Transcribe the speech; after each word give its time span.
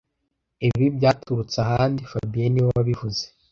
Ibi 0.67 0.85
byaturutse 0.97 1.57
ahandi 1.65 2.01
fabien 2.11 2.49
niwe 2.51 2.69
wabivuze 2.75 3.23